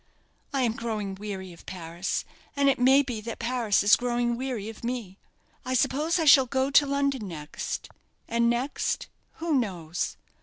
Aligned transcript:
I 0.51 0.63
am 0.63 0.73
growing 0.75 1.13
weary 1.13 1.53
of 1.53 1.67
Paris, 1.67 2.25
and 2.55 2.67
it 2.69 2.79
may 2.79 3.03
be 3.03 3.21
that 3.21 3.37
Paris 3.37 3.83
is 3.83 3.95
growing 3.95 4.35
weary 4.35 4.67
of 4.67 4.83
me. 4.83 5.19
I 5.63 5.75
suppose 5.75 6.17
I 6.17 6.25
shall 6.25 6.47
go 6.47 6.71
to 6.71 6.87
London 6.87 7.27
next. 7.27 7.87
And 8.27 8.49
next? 8.49 9.05
Who 9.33 9.53
knows? 9.53 10.17